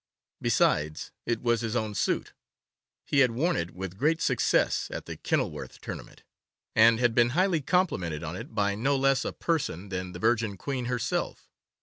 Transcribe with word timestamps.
Besides, 0.41 1.11
it 1.27 1.41
was 1.43 1.61
his 1.61 1.75
own 1.75 1.93
suit. 1.93 2.33
He 3.05 3.19
had 3.19 3.29
worn 3.29 3.55
it 3.55 3.75
with 3.75 3.99
great 3.99 4.19
success 4.19 4.87
at 4.89 5.05
the 5.05 5.15
Kenilworth 5.15 5.79
tournament, 5.79 6.23
and 6.75 6.99
had 6.99 7.13
been 7.13 7.29
highly 7.37 7.61
complimented 7.61 8.23
on 8.23 8.35
it 8.35 8.55
by 8.55 8.73
no 8.73 8.95
less 8.95 9.25
a 9.25 9.31
person 9.31 9.89
than 9.89 10.13
the 10.13 10.17
Virgin 10.17 10.57
Queen 10.57 10.85
herself. 10.85 11.51